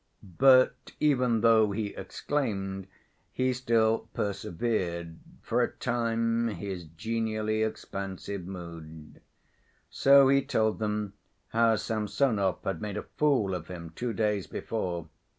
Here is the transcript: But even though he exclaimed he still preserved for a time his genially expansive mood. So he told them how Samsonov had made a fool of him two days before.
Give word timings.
But 0.23 0.93
even 0.99 1.41
though 1.41 1.73
he 1.73 1.89
exclaimed 1.95 2.87
he 3.31 3.53
still 3.53 4.07
preserved 4.15 5.19
for 5.43 5.61
a 5.61 5.73
time 5.73 6.47
his 6.47 6.85
genially 6.97 7.61
expansive 7.61 8.47
mood. 8.47 9.21
So 9.91 10.27
he 10.29 10.41
told 10.43 10.79
them 10.79 11.13
how 11.49 11.75
Samsonov 11.75 12.63
had 12.63 12.81
made 12.81 12.97
a 12.97 13.03
fool 13.15 13.53
of 13.53 13.67
him 13.67 13.91
two 13.95 14.11
days 14.11 14.47
before. 14.47 15.07